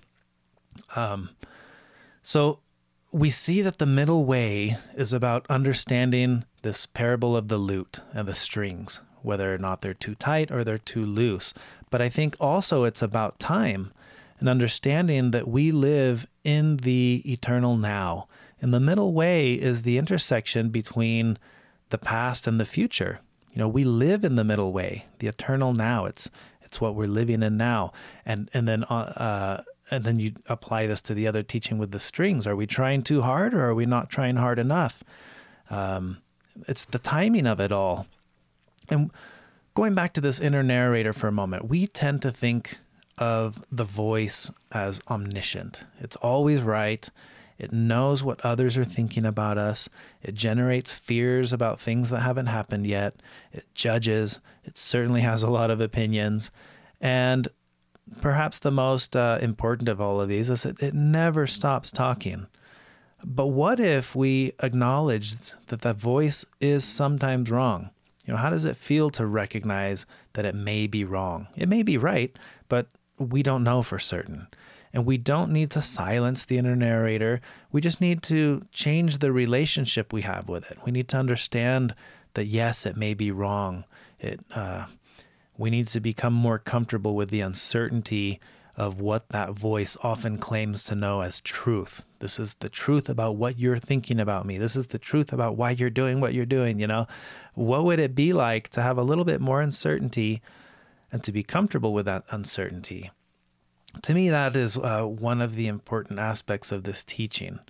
Um, 0.96 1.30
so 2.22 2.60
we 3.12 3.30
see 3.30 3.60
that 3.62 3.78
the 3.78 3.86
middle 3.86 4.24
way 4.24 4.76
is 4.94 5.12
about 5.12 5.46
understanding 5.50 6.44
this 6.62 6.86
parable 6.86 7.36
of 7.36 7.48
the 7.48 7.58
lute 7.58 8.00
and 8.12 8.26
the 8.26 8.34
strings, 8.34 9.00
whether 9.22 9.54
or 9.54 9.58
not 9.58 9.82
they're 9.82 9.94
too 9.94 10.14
tight 10.14 10.50
or 10.50 10.64
they're 10.64 10.78
too 10.78 11.04
loose. 11.04 11.52
But 11.90 12.00
I 12.00 12.08
think 12.08 12.36
also 12.40 12.84
it's 12.84 13.02
about 13.02 13.38
time 13.38 13.92
and 14.40 14.48
understanding 14.48 15.30
that 15.32 15.46
we 15.46 15.70
live 15.70 16.26
in 16.42 16.78
the 16.78 17.22
eternal 17.24 17.76
now. 17.76 18.28
And 18.60 18.72
the 18.72 18.80
middle 18.80 19.12
way 19.12 19.52
is 19.54 19.82
the 19.82 19.98
intersection 19.98 20.70
between 20.70 21.38
the 21.90 21.98
past 21.98 22.46
and 22.46 22.58
the 22.58 22.64
future. 22.64 23.20
You 23.52 23.58
know, 23.58 23.68
we 23.68 23.84
live 23.84 24.24
in 24.24 24.36
the 24.36 24.44
middle 24.44 24.72
way, 24.72 25.06
the 25.18 25.28
eternal 25.28 25.74
now. 25.74 26.06
It's 26.06 26.30
it's 26.62 26.80
what 26.80 26.94
we're 26.94 27.06
living 27.06 27.42
in 27.42 27.56
now. 27.56 27.92
And 28.24 28.50
and 28.54 28.66
then 28.66 28.84
uh, 28.84 29.12
uh 29.16 29.62
and 29.90 30.04
then 30.04 30.18
you 30.18 30.34
apply 30.46 30.86
this 30.86 31.02
to 31.02 31.14
the 31.14 31.26
other 31.26 31.42
teaching 31.42 31.76
with 31.76 31.90
the 31.90 32.00
strings. 32.00 32.46
Are 32.46 32.56
we 32.56 32.66
trying 32.66 33.02
too 33.02 33.20
hard 33.20 33.52
or 33.52 33.64
are 33.64 33.74
we 33.74 33.84
not 33.84 34.08
trying 34.08 34.36
hard 34.36 34.58
enough? 34.58 35.04
Um, 35.68 36.18
it's 36.66 36.86
the 36.86 36.98
timing 36.98 37.46
of 37.46 37.60
it 37.60 37.72
all. 37.72 38.06
And 38.88 39.10
going 39.74 39.94
back 39.94 40.14
to 40.14 40.20
this 40.20 40.40
inner 40.40 40.62
narrator 40.62 41.12
for 41.12 41.28
a 41.28 41.32
moment, 41.32 41.68
we 41.68 41.86
tend 41.86 42.22
to 42.22 42.30
think 42.30 42.78
of 43.18 43.64
the 43.70 43.84
voice 43.84 44.50
as 44.70 45.00
omniscient. 45.08 45.84
It's 46.00 46.16
always 46.16 46.62
right. 46.62 47.08
It 47.62 47.72
knows 47.72 48.24
what 48.24 48.44
others 48.44 48.76
are 48.76 48.84
thinking 48.84 49.24
about 49.24 49.56
us. 49.56 49.88
It 50.20 50.34
generates 50.34 50.92
fears 50.92 51.52
about 51.52 51.80
things 51.80 52.10
that 52.10 52.20
haven't 52.20 52.46
happened 52.46 52.88
yet. 52.88 53.14
It 53.52 53.72
judges. 53.72 54.40
It 54.64 54.76
certainly 54.76 55.20
has 55.20 55.44
a 55.44 55.50
lot 55.50 55.70
of 55.70 55.80
opinions. 55.80 56.50
And 57.00 57.46
perhaps 58.20 58.58
the 58.58 58.72
most 58.72 59.14
uh, 59.14 59.38
important 59.40 59.88
of 59.88 60.00
all 60.00 60.20
of 60.20 60.28
these 60.28 60.50
is 60.50 60.64
that 60.64 60.82
it 60.82 60.92
never 60.92 61.46
stops 61.46 61.92
talking. 61.92 62.48
But 63.24 63.46
what 63.46 63.78
if 63.78 64.16
we 64.16 64.52
acknowledged 64.60 65.52
that 65.68 65.82
that 65.82 65.96
voice 65.96 66.44
is 66.60 66.84
sometimes 66.84 67.48
wrong? 67.48 67.90
You 68.26 68.34
know, 68.34 68.38
how 68.38 68.50
does 68.50 68.64
it 68.64 68.76
feel 68.76 69.10
to 69.10 69.24
recognize 69.26 70.04
that 70.32 70.44
it 70.44 70.56
may 70.56 70.88
be 70.88 71.04
wrong? 71.04 71.46
It 71.56 71.68
may 71.68 71.84
be 71.84 71.96
right, 71.96 72.36
but 72.68 72.88
we 73.18 73.44
don't 73.44 73.62
know 73.62 73.82
for 73.82 74.00
certain. 74.00 74.48
And 74.92 75.06
we 75.06 75.16
don't 75.16 75.52
need 75.52 75.70
to 75.70 75.82
silence 75.82 76.44
the 76.44 76.58
inner 76.58 76.76
narrator. 76.76 77.40
We 77.70 77.80
just 77.80 78.00
need 78.00 78.22
to 78.24 78.66
change 78.72 79.18
the 79.18 79.32
relationship 79.32 80.12
we 80.12 80.22
have 80.22 80.48
with 80.48 80.70
it. 80.70 80.78
We 80.84 80.92
need 80.92 81.08
to 81.08 81.16
understand 81.16 81.94
that, 82.34 82.46
yes, 82.46 82.84
it 82.84 82.96
may 82.96 83.14
be 83.14 83.30
wrong. 83.30 83.84
It, 84.20 84.40
uh, 84.54 84.86
we 85.56 85.70
need 85.70 85.88
to 85.88 86.00
become 86.00 86.34
more 86.34 86.58
comfortable 86.58 87.14
with 87.14 87.30
the 87.30 87.40
uncertainty 87.40 88.40
of 88.76 89.00
what 89.00 89.28
that 89.28 89.52
voice 89.52 89.96
often 90.02 90.38
claims 90.38 90.84
to 90.84 90.94
know 90.94 91.20
as 91.20 91.40
truth. 91.40 92.04
This 92.20 92.38
is 92.38 92.54
the 92.54 92.70
truth 92.70 93.08
about 93.08 93.36
what 93.36 93.58
you're 93.58 93.78
thinking 93.78 94.18
about 94.18 94.46
me. 94.46 94.56
This 94.56 94.76
is 94.76 94.88
the 94.88 94.98
truth 94.98 95.32
about 95.32 95.56
why 95.56 95.72
you're 95.72 95.90
doing 95.90 96.20
what 96.20 96.32
you're 96.32 96.46
doing, 96.46 96.80
you 96.80 96.86
know? 96.86 97.06
What 97.54 97.84
would 97.84 98.00
it 98.00 98.14
be 98.14 98.32
like 98.32 98.70
to 98.70 98.82
have 98.82 98.96
a 98.96 99.02
little 99.02 99.24
bit 99.24 99.40
more 99.40 99.60
uncertainty 99.60 100.40
and 101.10 101.22
to 101.24 101.32
be 101.32 101.42
comfortable 101.42 101.92
with 101.92 102.06
that 102.06 102.24
uncertainty? 102.30 103.10
To 104.00 104.14
me, 104.14 104.30
that 104.30 104.56
is 104.56 104.78
uh, 104.78 105.02
one 105.04 105.40
of 105.42 105.54
the 105.54 105.68
important 105.68 106.18
aspects 106.18 106.72
of 106.72 106.84
this 106.84 107.04
teaching. 107.04 107.60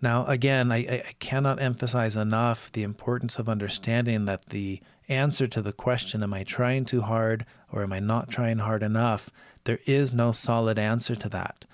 Now, 0.00 0.26
again, 0.26 0.70
I, 0.70 0.76
I 0.76 1.14
cannot 1.18 1.60
emphasize 1.60 2.16
enough 2.16 2.70
the 2.70 2.82
importance 2.82 3.38
of 3.38 3.48
understanding 3.48 4.26
that 4.26 4.46
the 4.46 4.80
answer 5.08 5.46
to 5.48 5.62
the 5.62 5.72
question, 5.72 6.22
Am 6.22 6.34
I 6.34 6.44
trying 6.44 6.84
too 6.84 7.02
hard 7.02 7.44
or 7.72 7.82
am 7.82 7.92
I 7.92 8.00
not 8.00 8.28
trying 8.28 8.58
hard 8.58 8.82
enough? 8.82 9.30
There 9.64 9.80
is 9.86 10.12
no 10.12 10.32
solid 10.32 10.78
answer 10.78 11.16
to 11.16 11.28
that. 11.30 11.64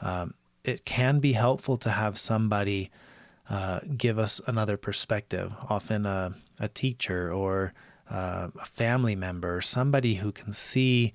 Um, 0.00 0.34
it 0.64 0.84
can 0.84 1.20
be 1.20 1.34
helpful 1.34 1.76
to 1.78 1.90
have 1.90 2.18
somebody 2.18 2.90
uh, 3.50 3.80
give 3.96 4.18
us 4.18 4.40
another 4.46 4.76
perspective, 4.76 5.52
often 5.68 6.06
a, 6.06 6.34
a 6.58 6.68
teacher 6.68 7.30
or 7.30 7.74
uh, 8.10 8.48
a 8.58 8.64
family 8.64 9.14
member, 9.14 9.60
somebody 9.60 10.14
who 10.14 10.32
can 10.32 10.52
see 10.52 11.12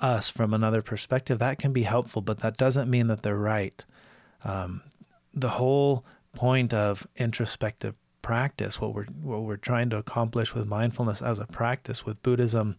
us 0.00 0.30
from 0.30 0.54
another 0.54 0.82
perspective. 0.82 1.38
That 1.38 1.58
can 1.58 1.72
be 1.72 1.82
helpful, 1.82 2.22
but 2.22 2.40
that 2.40 2.56
doesn't 2.56 2.90
mean 2.90 3.06
that 3.08 3.22
they're 3.22 3.36
right. 3.36 3.84
Um, 4.44 4.82
the 5.34 5.50
whole 5.50 6.04
point 6.34 6.72
of 6.72 7.06
introspective 7.16 7.94
practice, 8.22 8.80
what 8.80 8.94
we're 8.94 9.04
what 9.04 9.42
we're 9.42 9.56
trying 9.56 9.90
to 9.90 9.96
accomplish 9.96 10.54
with 10.54 10.66
mindfulness 10.66 11.22
as 11.22 11.40
a 11.40 11.46
practice, 11.46 12.04
with 12.04 12.22
Buddhism 12.22 12.76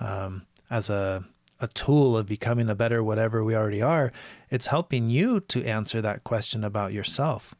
um, 0.00 0.46
as 0.70 0.90
a 0.90 1.24
a 1.60 1.68
tool 1.68 2.16
of 2.16 2.26
becoming 2.26 2.68
a 2.68 2.74
better 2.74 3.04
whatever 3.04 3.44
we 3.44 3.54
already 3.54 3.80
are, 3.80 4.10
it's 4.50 4.66
helping 4.66 5.08
you 5.10 5.38
to 5.38 5.64
answer 5.64 6.02
that 6.02 6.24
question 6.24 6.64
about 6.64 6.92
yourself. 6.92 7.54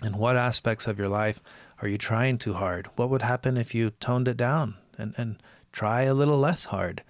And 0.00 0.16
what 0.16 0.36
aspects 0.36 0.86
of 0.86 0.98
your 0.98 1.08
life 1.08 1.40
are 1.82 1.88
you 1.88 1.98
trying 1.98 2.38
too 2.38 2.54
hard? 2.54 2.88
What 2.96 3.10
would 3.10 3.22
happen 3.22 3.56
if 3.56 3.74
you 3.74 3.90
toned 3.90 4.28
it 4.28 4.36
down 4.36 4.76
and, 4.96 5.12
and 5.16 5.42
try 5.72 6.02
a 6.02 6.14
little 6.14 6.38
less 6.38 6.66
hard? 6.66 7.02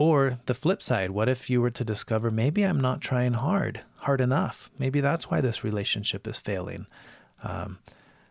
Or 0.00 0.38
the 0.46 0.54
flip 0.54 0.82
side, 0.82 1.10
what 1.10 1.28
if 1.28 1.50
you 1.50 1.60
were 1.60 1.70
to 1.72 1.84
discover 1.84 2.30
maybe 2.30 2.64
I'm 2.64 2.80
not 2.80 3.02
trying 3.02 3.34
hard, 3.34 3.82
hard 3.96 4.22
enough? 4.22 4.70
Maybe 4.78 5.02
that's 5.02 5.30
why 5.30 5.42
this 5.42 5.62
relationship 5.62 6.26
is 6.26 6.38
failing. 6.38 6.86
Um, 7.44 7.80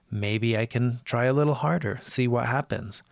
maybe 0.09 0.57
I 0.57 0.65
can 0.65 0.99
try 1.05 1.25
a 1.25 1.33
little 1.33 1.53
harder, 1.53 1.99
see 2.01 2.27
what 2.27 2.47
happens. 2.47 3.03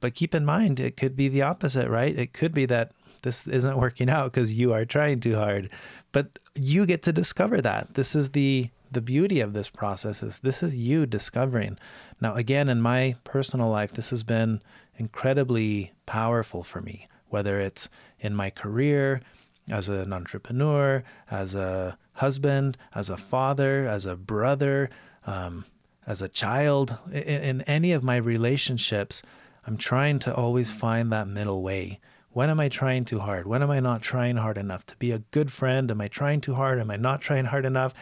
But 0.00 0.16
keep 0.16 0.34
in 0.34 0.44
mind, 0.44 0.80
it 0.80 0.96
could 0.96 1.14
be 1.14 1.28
the 1.28 1.42
opposite, 1.42 1.88
right? 1.88 2.18
It 2.18 2.32
could 2.32 2.52
be 2.52 2.66
that 2.66 2.90
this 3.22 3.46
isn't 3.46 3.78
working 3.78 4.10
out 4.10 4.32
because 4.32 4.58
you 4.58 4.72
are 4.72 4.84
trying 4.84 5.20
too 5.20 5.36
hard. 5.36 5.70
But 6.10 6.40
you 6.56 6.86
get 6.86 7.02
to 7.02 7.12
discover 7.12 7.60
that. 7.60 7.94
This 7.94 8.16
is 8.16 8.30
the 8.30 8.70
the 8.90 9.00
beauty 9.00 9.38
of 9.38 9.52
this 9.52 9.70
process 9.70 10.20
is 10.20 10.40
this 10.40 10.64
is 10.64 10.76
you 10.76 11.06
discovering. 11.06 11.78
Now 12.20 12.34
again 12.34 12.68
in 12.68 12.80
my 12.80 13.14
personal 13.22 13.68
life 13.68 13.92
this 13.92 14.10
has 14.10 14.24
been 14.24 14.62
incredibly 14.96 15.92
powerful 16.06 16.64
for 16.64 16.80
me, 16.80 17.06
whether 17.30 17.60
it's 17.60 17.88
in 18.18 18.34
my 18.34 18.50
career, 18.50 19.22
as 19.70 19.88
an 19.88 20.12
entrepreneur, 20.12 21.02
as 21.30 21.54
a 21.54 21.96
husband, 22.14 22.76
as 22.94 23.08
a 23.08 23.16
father, 23.16 23.86
as 23.86 24.04
a 24.04 24.16
brother, 24.16 24.90
um, 25.26 25.64
as 26.06 26.20
a 26.22 26.28
child, 26.28 26.98
in, 27.12 27.22
in 27.22 27.60
any 27.62 27.92
of 27.92 28.02
my 28.02 28.16
relationships, 28.16 29.22
I'm 29.66 29.76
trying 29.76 30.18
to 30.20 30.34
always 30.34 30.70
find 30.70 31.12
that 31.12 31.28
middle 31.28 31.62
way. 31.62 32.00
When 32.32 32.50
am 32.50 32.60
I 32.60 32.68
trying 32.68 33.04
too 33.04 33.20
hard? 33.20 33.46
When 33.46 33.62
am 33.62 33.70
I 33.70 33.80
not 33.80 34.02
trying 34.02 34.36
hard 34.36 34.56
enough 34.56 34.86
to 34.86 34.96
be 34.96 35.12
a 35.12 35.18
good 35.30 35.52
friend? 35.52 35.90
Am 35.90 36.00
I 36.00 36.08
trying 36.08 36.40
too 36.40 36.54
hard? 36.54 36.78
Am 36.78 36.90
I 36.90 36.96
not 36.96 37.20
trying 37.20 37.46
hard 37.46 37.64
enough? 37.64 37.92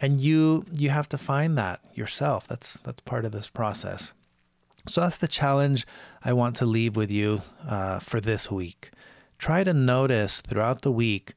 And 0.00 0.20
you 0.20 0.64
you 0.72 0.90
have 0.90 1.08
to 1.10 1.18
find 1.18 1.56
that 1.58 1.80
yourself. 1.94 2.46
That's 2.46 2.78
that's 2.78 3.02
part 3.02 3.24
of 3.24 3.32
this 3.32 3.48
process. 3.48 4.14
So 4.86 5.00
that's 5.00 5.16
the 5.16 5.28
challenge 5.28 5.86
I 6.22 6.32
want 6.32 6.56
to 6.56 6.66
leave 6.66 6.94
with 6.96 7.10
you 7.10 7.42
uh, 7.66 8.00
for 8.00 8.20
this 8.20 8.50
week. 8.50 8.90
Try 9.38 9.64
to 9.64 9.72
notice 9.74 10.40
throughout 10.40 10.82
the 10.82 10.92
week 10.92 11.34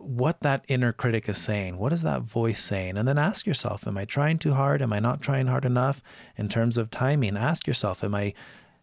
what 0.00 0.40
that 0.40 0.64
inner 0.66 0.92
critic 0.92 1.28
is 1.28 1.38
saying. 1.38 1.78
What 1.78 1.92
is 1.92 2.02
that 2.02 2.22
voice 2.22 2.60
saying? 2.60 2.96
And 2.96 3.06
then 3.06 3.18
ask 3.18 3.46
yourself, 3.46 3.86
am 3.86 3.98
I 3.98 4.04
trying 4.04 4.38
too 4.38 4.54
hard? 4.54 4.82
Am 4.82 4.92
I 4.92 4.98
not 4.98 5.20
trying 5.20 5.46
hard 5.46 5.64
enough 5.64 6.02
in 6.36 6.48
terms 6.48 6.78
of 6.78 6.90
timing? 6.90 7.36
Ask 7.36 7.66
yourself, 7.66 8.02
am 8.02 8.14
I 8.14 8.34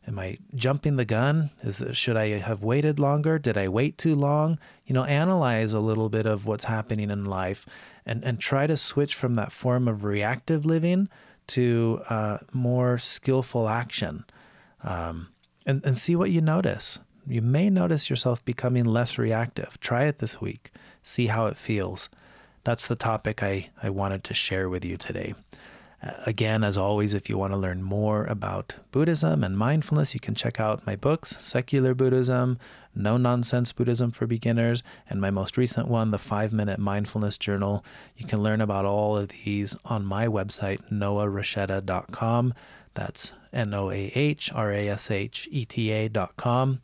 am 0.07 0.17
I 0.17 0.37
jumping 0.55 0.95
the 0.95 1.05
gun? 1.05 1.49
Is 1.61 1.83
should 1.91 2.15
I 2.15 2.39
have 2.39 2.63
waited 2.63 2.99
longer? 2.99 3.39
Did 3.39 3.57
I 3.57 3.67
wait 3.67 3.97
too 3.97 4.15
long? 4.15 4.59
You 4.85 4.93
know, 4.93 5.03
analyze 5.03 5.73
a 5.73 5.79
little 5.81 6.07
bit 6.07 6.25
of 6.25 6.45
what's 6.45 6.65
happening 6.65 7.09
in 7.09 7.25
life 7.25 7.65
and 8.05 8.23
and 8.23 8.39
try 8.39 8.67
to 8.67 8.77
switch 8.77 9.15
from 9.15 9.33
that 9.33 9.51
form 9.51 9.87
of 9.87 10.03
reactive 10.03 10.65
living 10.65 11.09
to 11.47 12.01
uh, 12.09 12.37
more 12.51 12.97
skillful 12.97 13.67
action. 13.67 14.25
Um, 14.83 15.29
and, 15.65 15.83
and 15.85 15.97
see 15.97 16.15
what 16.15 16.31
you 16.31 16.41
notice. 16.41 16.99
You 17.27 17.41
may 17.41 17.69
notice 17.69 18.09
yourself 18.09 18.43
becoming 18.45 18.85
less 18.85 19.17
reactive. 19.17 19.79
Try 19.81 20.05
it 20.05 20.19
this 20.19 20.39
week. 20.39 20.71
See 21.03 21.27
how 21.27 21.47
it 21.47 21.57
feels. 21.57 22.09
That's 22.63 22.87
the 22.87 22.95
topic 22.95 23.43
I, 23.43 23.69
I 23.83 23.89
wanted 23.89 24.23
to 24.25 24.33
share 24.33 24.69
with 24.69 24.85
you 24.85 24.95
today. 24.97 25.35
Uh, 26.01 26.11
again, 26.27 26.63
as 26.63 26.77
always, 26.77 27.13
if 27.13 27.27
you 27.27 27.37
want 27.37 27.53
to 27.53 27.57
learn 27.57 27.81
more 27.81 28.25
about 28.25 28.75
Buddhism 28.91 29.43
and 29.43 29.57
mindfulness, 29.57 30.13
you 30.13 30.19
can 30.19 30.35
check 30.35 30.59
out 30.59 30.85
my 30.85 30.95
books, 30.95 31.35
Secular 31.39 31.95
Buddhism, 31.95 32.59
No 32.93 33.17
Nonsense 33.17 33.71
Buddhism 33.71 34.11
for 34.11 34.27
Beginners, 34.27 34.83
and 35.09 35.19
my 35.19 35.31
most 35.31 35.57
recent 35.57 35.87
one, 35.87 36.11
The 36.11 36.19
Five 36.19 36.53
Minute 36.53 36.79
Mindfulness 36.79 37.37
Journal. 37.37 37.83
You 38.15 38.27
can 38.27 38.43
learn 38.43 38.61
about 38.61 38.85
all 38.85 39.17
of 39.17 39.29
these 39.29 39.75
on 39.85 40.05
my 40.05 40.27
website, 40.27 40.81
noahrasheta.com. 40.91 42.53
That's 42.93 43.33
N 43.51 43.73
O 43.73 43.89
A 43.89 44.11
H 44.13 44.51
R 44.53 44.71
A 44.71 44.89
S 44.89 45.09
H 45.09 45.47
E 45.51 45.65
T 45.65 45.91
A.com. 45.91 46.81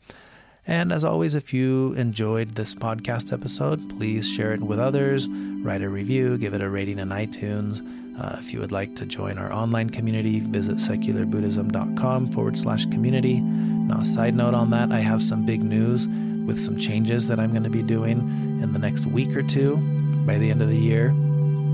And 0.65 0.91
as 0.91 1.03
always, 1.03 1.35
if 1.35 1.53
you 1.53 1.93
enjoyed 1.93 2.55
this 2.55 2.73
podcast 2.73 3.33
episode, 3.33 3.89
please 3.89 4.27
share 4.27 4.53
it 4.53 4.61
with 4.61 4.79
others, 4.79 5.27
write 5.27 5.81
a 5.81 5.89
review, 5.89 6.37
give 6.37 6.53
it 6.53 6.61
a 6.61 6.69
rating 6.69 6.99
in 6.99 7.09
iTunes. 7.09 7.81
Uh, 8.19 8.35
if 8.39 8.53
you 8.53 8.59
would 8.59 8.71
like 8.71 8.95
to 8.95 9.05
join 9.05 9.37
our 9.37 9.51
online 9.51 9.89
community, 9.89 10.39
visit 10.39 10.77
secularbuddhism.com 10.77 12.31
forward 12.31 12.57
slash 12.57 12.85
community. 12.85 13.41
Now, 13.41 13.99
a 13.99 14.05
side 14.05 14.35
note 14.35 14.53
on 14.53 14.69
that, 14.69 14.91
I 14.91 14.99
have 14.99 15.23
some 15.23 15.45
big 15.45 15.63
news 15.63 16.07
with 16.45 16.59
some 16.59 16.77
changes 16.77 17.27
that 17.27 17.39
I'm 17.39 17.51
going 17.51 17.63
to 17.63 17.69
be 17.69 17.81
doing 17.81 18.19
in 18.61 18.71
the 18.73 18.79
next 18.79 19.07
week 19.07 19.35
or 19.35 19.43
two 19.43 19.77
by 20.25 20.37
the 20.37 20.51
end 20.51 20.61
of 20.61 20.69
the 20.69 20.77
year. 20.77 21.13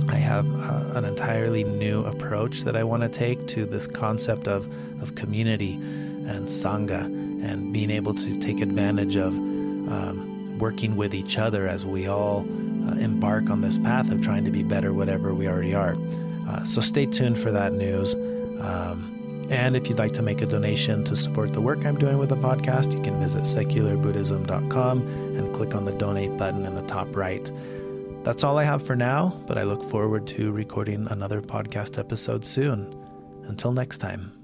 I 0.07 0.15
have 0.15 0.45
uh, 0.55 0.97
an 0.97 1.05
entirely 1.05 1.63
new 1.63 2.03
approach 2.05 2.61
that 2.61 2.75
I 2.75 2.83
want 2.83 3.03
to 3.03 3.09
take 3.09 3.47
to 3.49 3.65
this 3.65 3.85
concept 3.85 4.47
of, 4.47 4.65
of 5.01 5.15
community 5.15 5.73
and 5.73 6.47
Sangha 6.47 7.03
and 7.03 7.73
being 7.73 7.91
able 7.91 8.13
to 8.15 8.39
take 8.39 8.61
advantage 8.61 9.15
of 9.15 9.33
um, 9.33 10.57
working 10.57 10.95
with 10.95 11.13
each 11.13 11.37
other 11.37 11.67
as 11.67 11.85
we 11.85 12.07
all 12.07 12.39
uh, 12.39 12.95
embark 12.95 13.49
on 13.49 13.61
this 13.61 13.77
path 13.77 14.11
of 14.11 14.21
trying 14.21 14.45
to 14.45 14.51
be 14.51 14.63
better, 14.63 14.93
whatever 14.93 15.33
we 15.33 15.47
already 15.47 15.75
are. 15.75 15.95
Uh, 16.49 16.63
so 16.63 16.81
stay 16.81 17.05
tuned 17.05 17.37
for 17.37 17.51
that 17.51 17.73
news. 17.73 18.15
Um, 18.59 19.47
and 19.49 19.75
if 19.75 19.87
you'd 19.87 19.99
like 19.99 20.13
to 20.13 20.21
make 20.21 20.41
a 20.41 20.45
donation 20.45 21.03
to 21.05 21.15
support 21.15 21.53
the 21.53 21.61
work 21.61 21.85
I'm 21.85 21.97
doing 21.97 22.17
with 22.17 22.29
the 22.29 22.37
podcast, 22.37 22.93
you 22.93 23.01
can 23.01 23.19
visit 23.19 23.43
secularbuddhism.com 23.43 25.07
and 25.37 25.55
click 25.55 25.75
on 25.75 25.85
the 25.85 25.91
donate 25.93 26.37
button 26.37 26.65
in 26.65 26.75
the 26.75 26.83
top 26.83 27.15
right. 27.15 27.51
That's 28.23 28.43
all 28.43 28.57
I 28.57 28.63
have 28.63 28.85
for 28.85 28.95
now, 28.95 29.41
but 29.47 29.57
I 29.57 29.63
look 29.63 29.83
forward 29.83 30.27
to 30.27 30.51
recording 30.51 31.07
another 31.09 31.41
podcast 31.41 31.97
episode 31.97 32.45
soon. 32.45 32.95
Until 33.47 33.71
next 33.71 33.97
time. 33.97 34.38